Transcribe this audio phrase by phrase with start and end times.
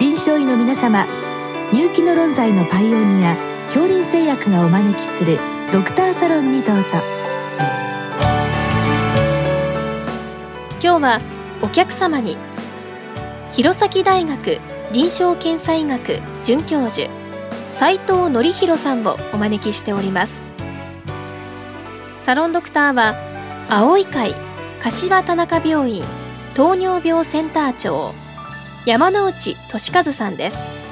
[0.00, 1.06] 臨床医の皆様
[1.74, 5.38] 入気の論剤のパイオニア恐林製薬がお招きする
[5.70, 6.82] ドクターサロンにどうぞ。
[10.82, 11.20] 今日は
[11.60, 12.38] お客様に
[13.50, 14.58] 弘前大学
[14.90, 17.10] 臨床検査医学准教授
[17.70, 20.42] 斉藤則弘さんをお招きしております。
[22.22, 23.14] サロンドクターは
[23.68, 24.34] 青い会
[24.82, 26.02] 柏田中病院
[26.54, 28.14] 糖尿病センター長
[28.86, 30.90] 山内俊和さんです。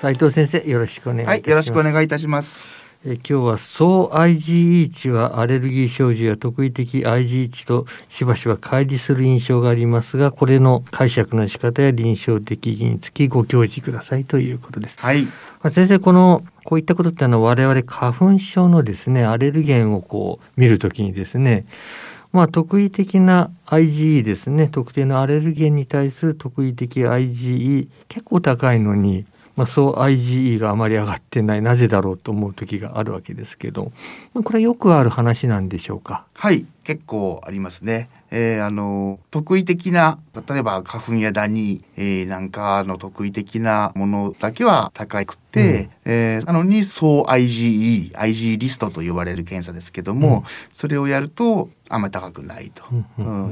[0.00, 14.98] 斉藤先生よろしくお願いいたします、はい、よろしくお願いいたしますえ今日は総 IgE 値はアレルギー症状や特異的 IgE 値としばしば乖離する印象がありますがこれの解釈の仕方や臨床的意義につきご教示くださいということです。
[14.98, 15.24] はい。
[15.70, 21.64] 先生このこういったことってのは我々花粉症のですねアレルゲンをこう見るときにですね
[22.32, 33.92] まあ、特異的な IgE ですね特定のアレルゲンに対する特異的 IgE 結構高いのにまあ、そう IgE があまり上がってないなぜだろうと思う時があるわけですけど
[34.32, 36.24] まあこれはよくある話なんでしょうか？
[36.34, 38.08] はい結構ありますね。
[38.32, 52.84] えー、あの特異的な例えば花粉やダニ、えー、なんかの特異的なものだけは高く、うん、えー、なのに総 IgE IG リストと呼ばれる検査ですけども、うん、それをやるとあんまり高くないと。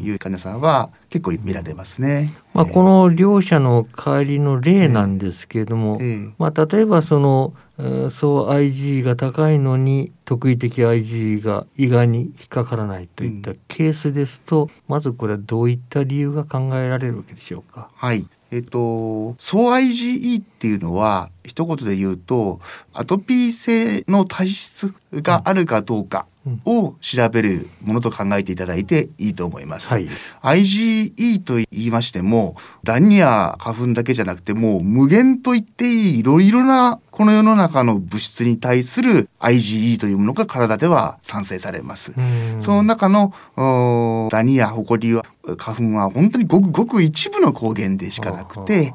[0.00, 2.28] いう患者さんは結構見られますね。
[2.52, 7.54] まあ、この両者の帰りの例なんですけれども、えー、まあ、例えばその
[8.10, 17.90] そう IG が高いのに特異的 IG が胃がに引っかからないといったケースですと、うん、まずこれはどういった理由が考えられるわけでしょうか？
[17.94, 22.60] はいえっと、総 IgE っていうのは一言で言うと
[22.92, 26.26] アトピー性の体質があるかどうか。
[26.64, 29.88] を調べるものと考えていただいていいと思います。
[29.88, 30.08] はい、
[30.42, 42.12] IgE と言いましてもダニや花粉だけじゃなくてもう無限と言っていいいろいろなこの世の中の物質に対する IgE というものが体では産生されます。
[42.58, 43.32] その中の
[44.30, 45.24] ダニやホコリは
[45.58, 48.92] 花粉は本当にごくごく一部の抗原でしかなくて、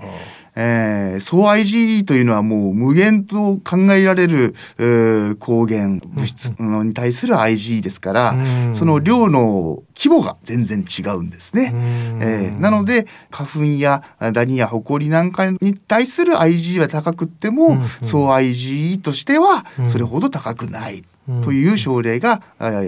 [0.55, 8.35] えー、総 IgE というのはもう無限と考えられる、えー、抗原物質に対する IgE ですから、
[8.73, 11.73] その量の規模が全然違うんですね。
[12.21, 21.03] えー、なので花粉やダニやホコリなんかに対する IgE は高くっても、総 IgE としてはそれほど高くない。
[21.43, 22.41] という症例が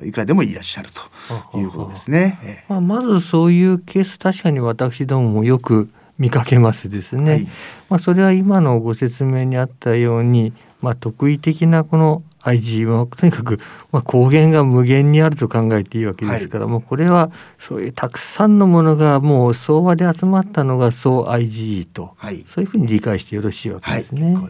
[0.04, 0.90] いくらでもいらっしゃる
[1.52, 2.66] ということですね。
[2.68, 5.90] まあ、まずそういうケース確かに私どももよく
[6.22, 7.32] 見かけますですね。
[7.32, 7.48] はい、
[7.90, 13.60] まあ、それは今のご説明にあったように、まあ、特異的なこの IG はとにかく、
[13.92, 24.36] まあ、光源が無限にあると考えていいわけですから、はい、もうこれはそういうたくさんのものがもう相和で集まったのが総 IgE と、はい、そういうふうに理解してよろしいわけですね。
[24.36, 24.50] はい、ま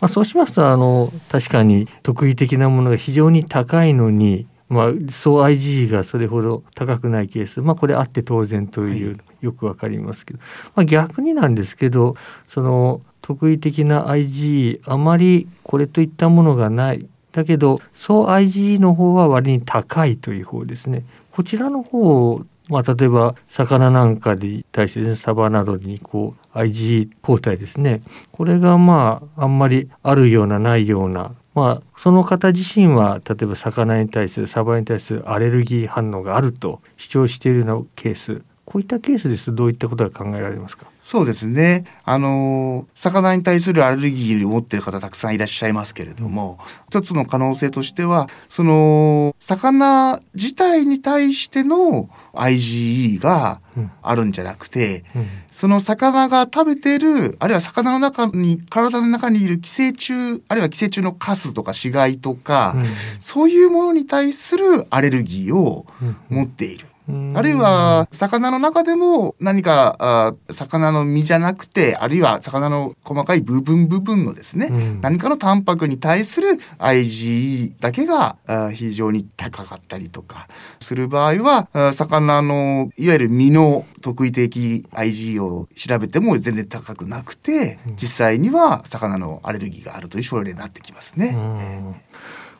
[0.00, 10.40] あ、そうしますとあの確かに特異的なものが非常に高いのにまあ、総 IgE がそれほど高くないケース、まあ、これあって当然という、よくわかりますけど、
[10.74, 12.14] まあ、逆になんですけど
[12.48, 17.06] その特異的な IgE あまりこれといったものがない。
[17.32, 21.04] だけど総 IgE の方は割に高いという方ですね。
[21.32, 28.00] こちらの方まあ、例えば魚なんかに対して、サバなどにこう IG 抗体ですね。
[28.32, 31.32] これがまああんまりあるようなないような。
[31.54, 38.42] まあ、その方自身は例えば魚に対するサバに対するアレルギー反応があると主張しているようなケース。
[38.64, 40.86] こういったケースですとどういったことが考えられますか？
[41.02, 41.84] そうですね。
[42.04, 46.58] あの、魚に対するアレルギーを持っている方たくさんいらっしゃいますけれども、
[46.88, 53.60] 一つの可能性としては、その、魚自体に対しての IgE が
[54.00, 55.20] あるんじゃなくて、うん。
[55.20, 60.14] うん、その魚が食べている、あるいは魚の中に、体の中にいる寄生虫、
[60.48, 62.84] あるいは寄生虫のカスとか死骸とか、うん、
[63.20, 65.84] そういうものに対するアレルギーを
[66.30, 66.86] 持っている。
[67.06, 80.48] あるいは、魚の中でも何かあ、魚の身じゃなくて、あるいは魚の細かい部分部分のですね、うん、何かのタンパクに対する IG だけがあ非常に高かったりとか
[80.80, 91.36] する場合は、あ魚のいわゆる身の特異的 IG を調べても全然高くなくて、実際には魚のアレルギーがあるという症例になってきますね。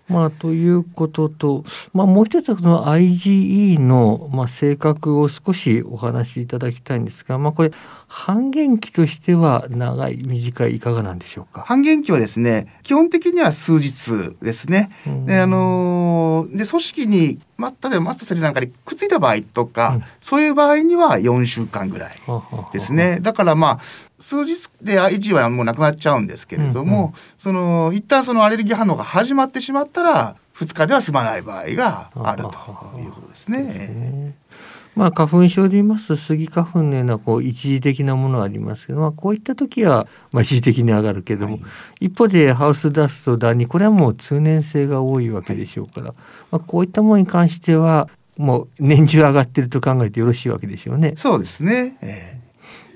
[0.08, 7.72] まあ、ということと、まあ、もう一つはこの IgE の、まあ、性格を少しお話しいただきたいんですが、まあ、これ
[8.06, 11.62] 半減期としては長い短いいかがなんでしょうか？
[11.62, 14.90] 半減期はですね基本的には数日ですね。
[15.26, 22.16] であので組織にま例えばマスターセルなんかにくっついた場合とか、うん、そういう場合には4週間ぐらい
[22.72, 23.18] ですね。
[23.20, 23.78] だからまあ
[24.18, 32.48] 数日で IG はもうなくなっちゃうんですけれども、うんうん、その一旦そのアレルギー反応が始まってしまったら2日では済まない場合があると
[32.98, 34.34] いうことですね。
[34.94, 41.58] まあ、花粉症で言いますとスギ花粉のようなこう一時的なものがありますけど、まあ、こういった時はまあ一時的に上がるけども、は
[42.00, 46.16] い、一方でハウスダストダニこれはもう通年性が多いわけでしょうから、はい、
[46.52, 51.14] まあ、こういったものに関してはもう年中上がってると考えてよろしいわけでしょうね。
[51.16, 52.43] そうですね、えー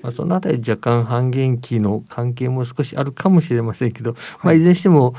[0.01, 5.15] まあ、そのあたり若干半減期の関係も少しあるかもしれませんけど、まあ、いずれにしても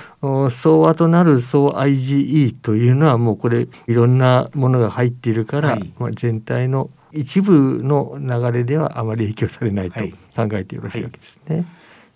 [0.50, 10.00] 総和となる総 IgE というのはもうこれいろんなものが入っているから、はい、まあ、全体の一部の流れではあまり影響されないと
[10.36, 11.42] 考えてよろしいわけですね。
[11.48, 11.66] はいはい、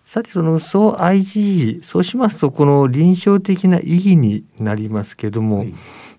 [0.06, 5.66] さてその総 IgE そうしますとこの臨床的な意義になりますけども、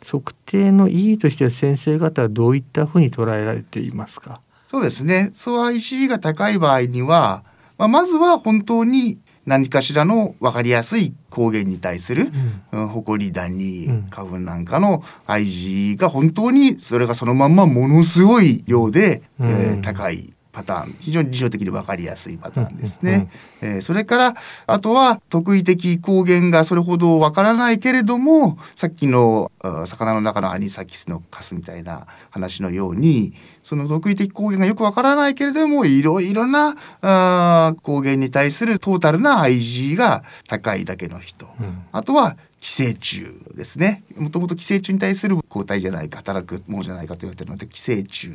[0.06, 4.42] 測定の意義としては先生方はどういったふうに捉えられていますか？
[4.76, 5.32] そうですね。
[5.34, 7.46] 総 IC が高い場合には、
[7.78, 12.30] まあ、まずは本当に何かしらの分かりやすい抗原に対する、
[12.74, 23.30] うん、ホコリダニ、花粉なんかの IG が本当にそれがそのまんまものすごい量で、うん、えー、高いパターン非常に理想的に分かりやすいパターンですね。
[23.62, 24.36] えー、それから
[24.68, 29.52] あとは特異的抗原がそれほど分からないけれどもさっきの
[29.86, 43.22] 魚の中のアニサキスのカスみたいな話のようにその特異的抗原がよく分からないけれどもいろいろなあ抗原に対するトータルな IG が高いだけの人、うん、あとは寄生虫
[43.54, 44.04] ですね。
[44.18, 48.32] もともと寄生虫に対する抗体じゃないか、働くものじゃないかと言われてるので、寄生虫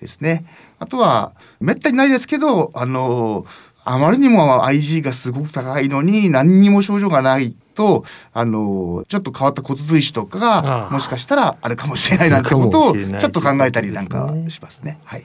[0.00, 0.46] ですね。
[0.78, 3.44] あとは、めったにないですけど、あの、
[3.84, 14.98] あまりにも IG がすごく高いのに、何にも症状がないと、あの、ちょっと変わった骨髄腫とかが、もしかしたらあるかもしれないなんてことを、ちょっと考えたりなんかしますね。
[15.02, 15.24] はい。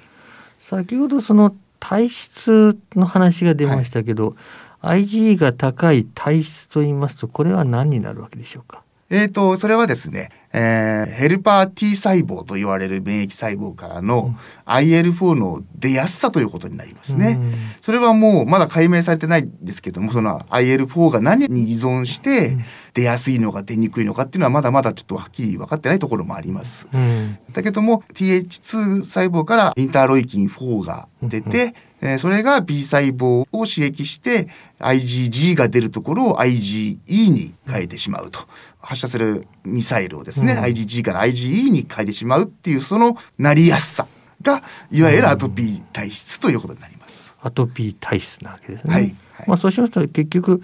[0.67, 4.35] 先ほどその体質の話が出ましたけど、はい
[4.81, 8.83] IgE が高い体質と言いますとこれは何になるわけでしょうか？
[9.11, 14.35] えーと、それはですね、えー、ヘルパー T 細胞と言われる免疫細胞からの
[14.67, 17.39] IL4 の出やすさということになりますね。
[17.41, 22.55] うん、それはもうまだ解明されてないんですけども、その IL4 が何に依存して
[22.93, 26.85] 出やすいのか出にくいのかっていうのはまだまだちょっとはっきり分かってないところもあります。
[26.93, 34.47] うん、だけども TH2 細胞からインターロイキン4が出て、えー、それが B 細胞を刺激して
[34.79, 38.39] IgG が出るところを IgE に変えてしまうと。
[38.81, 44.07] 発射するミサイルをですね、うん、IgG から IgE に変えてしまうっていうそのなりやすさ
[44.41, 47.35] がいわゆるアトピー体質ということになります。
[47.41, 48.93] アトピー体質なわけですね。
[48.93, 49.15] はい。
[49.39, 50.61] はい、まあそうしますと結局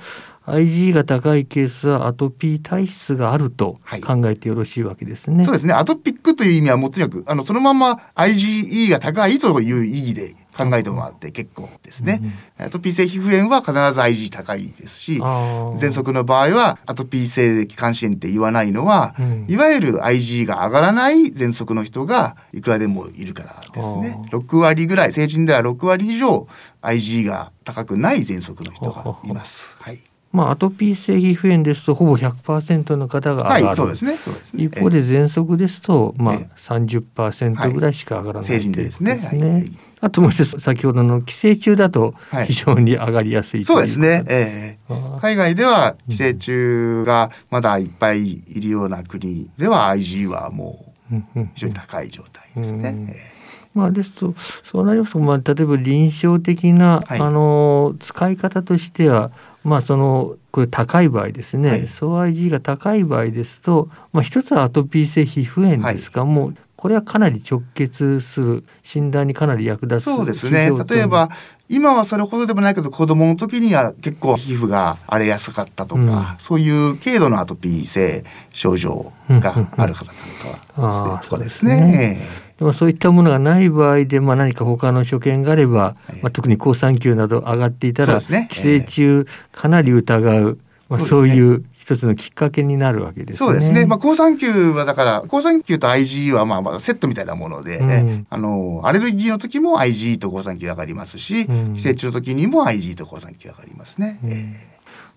[0.47, 5.37] IG が高いケースはアトピー体質があると考えてよろしいわけですね。
[5.37, 5.73] はい、そうですね。
[5.73, 12.21] アトピックという意味はもとにかく、あの、そのまま IgE が高いという意義で考えてもらって結構ですね。
[12.59, 24.21] うん、アトピー性皮膚炎は必ず IG 高いですし、喘息の場合はアトピー性気管支炎って言わないのは、うん、いわゆる IG が上がらない喘息の人がいくらでもいるからですね。
[24.31, 26.47] 6割ぐらい、成人では6割以上
[26.83, 29.75] IG が高くない喘息の人がいます。
[29.79, 29.99] はい。
[30.35, 34.17] まあ、アトピー性皮膚炎ですとほぼ100%の方が上がる、はい、そうですね。
[34.17, 34.63] そうですね。
[34.65, 39.71] 一方で喘息ですと、まあ、30%ぐらいしか上がらない、成人でですね、はい。
[40.01, 42.13] あともう一つ先ほどの寄生虫だと
[42.47, 51.15] 非常に上がりやすい、はい、そうですね、えー、海外では寄生虫がまだいっぱいいるような国では IG はもう
[51.55, 52.89] 非常に高い状態ですね。
[52.89, 53.03] うん。
[53.03, 53.13] うんえ。
[53.13, 53.44] ー
[53.75, 59.31] まあ、ですとそうなりますと、まあ、例えば臨床的な、はい、あの使い方としては、
[59.63, 70.71] まあ、そのこれ高い場合ですね、はい、総 IG が高い場合ですと、まあ、一つはアトピー性皮膚炎ですが、はい、もうこれはかなり直結する診断にかなり役立つそうですね。
[70.87, 71.29] 例えば
[71.67, 82.44] 今はそれほどでもないけど子供の時には結構皮膚が荒れやすかったとか、うん、そういう軽度のアトピー性症状がある方なんかは、とかですね。
[82.57, 90.57] でもそういったものがない場合で、まあ、何か他の所見があれば、まあ、特に好酸球など上がっていたら、ね、寄生虫かなり疑う、
[90.87, 93.37] まあ、そういう一つのきっかけになるわけですね。
[93.37, 93.85] そうですね。
[93.85, 104.19] まあ、好酸球はだから、好酸球と IG はまあまあセットみたいなもので、うん、あの、アレルギーの時も IG と好酸球上がりますし、うん、寄生虫の時にも IG と好酸球上がりますね。
[104.23, 104.74] うん、えー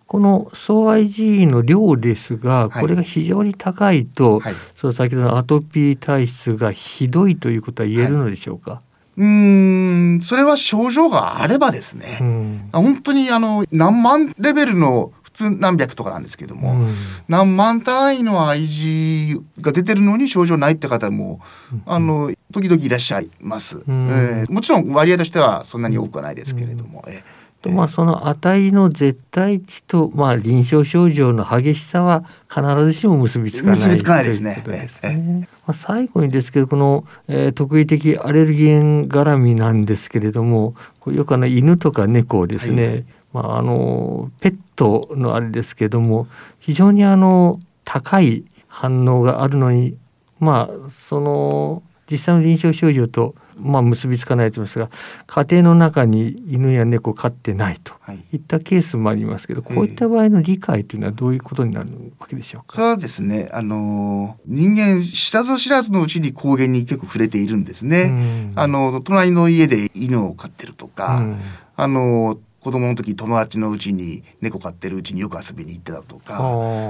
[0.09, 9.21] この総 IG の量ですが、これが非常に高いと、はい、その先ほどのアトピー体質がひどいということは言えるのでしょうか、はい。
[9.21, 16.95] うんそれは症状があればですね、うん、本当にあの何万レベルの普通何百とかなんですけども、うん、
[17.29, 27.05] 何万単位の IG が出てるのに症状ないって方も、うん、あの時々いらっしゃいます、うん、えー、もちろん割合としてはそんなに多くはないですけれども。
[27.09, 27.21] えー。
[27.21, 34.63] とまあ、その値の絶対値と、まあ、臨床症状の激しさは必ずしも結びつかない結びつかないですね。
[34.89, 35.49] すね。
[35.67, 40.75] まあ、最後にですけどこの、えー、特異的アレルギーン絡みなんですけれども
[41.07, 46.29] よくあの犬とか猫ですね、はい、まあ、あのペットのあれですけども
[46.61, 49.97] 非常にあの高い反応があるのに
[50.39, 54.89] まあその実際の臨床症状とまあ、結びつかないと言いますが
[55.27, 57.93] 家庭の中に犬や猫飼ってないと
[58.33, 58.37] い。
[58.37, 63.49] ったケースもありますけど、はい、こういった場合の理解というのはどういうことになるわけでしょうか、そうですね。
[63.53, 68.53] あの人間知らず知らずのうちに高原に結構触れているんですね。
[68.55, 71.27] あの隣の家で犬を飼ってるとか、
[71.77, 76.39] あの子供の時友達のうちに猫飼ってるうちによく遊びに行ってたとか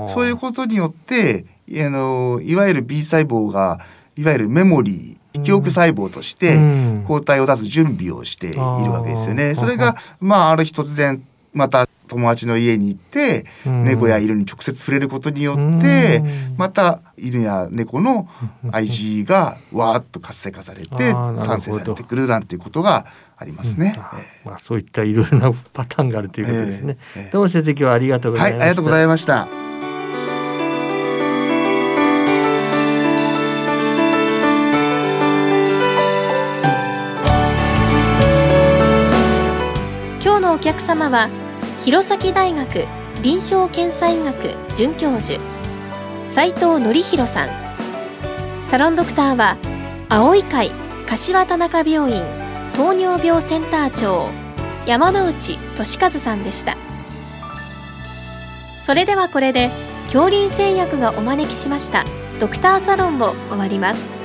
[0.08, 3.80] そういうことによってあのいわゆる B 細胞が
[4.18, 6.58] いわゆるメモリー記憶細胞として
[7.06, 9.54] 抗体を出す準備をしているわけですよね。
[9.54, 16.24] それがまあある日突然また友達の家に行って猫や犬に直接触れることによって
[16.56, 18.28] また犬や猫の
[18.64, 23.06] IG がわーっと活性化されて産生されてくるなんていうことが
[23.36, 23.94] ありますね。
[24.44, 26.98] まあそういったいろいろなパターンがあるということですね。
[27.30, 28.58] どうも先生今日はありがとうございました。
[28.58, 29.67] はい、ありがとうございました。
[40.58, 41.28] お客様は
[41.84, 42.84] 弘前大学
[43.22, 45.38] 臨床検査医学准教授
[46.28, 47.48] 斉藤則弘さん。
[48.66, 49.56] サロンドクターは
[50.08, 50.72] 青い会
[51.06, 52.24] 柏田中病院
[52.74, 54.28] 糖尿病センター長
[54.84, 56.76] 山内俊和さんでした。
[58.82, 59.70] それではこれで
[60.06, 62.04] 恐林製薬がお招きしました
[62.40, 64.17] ドクターサロンを終わります。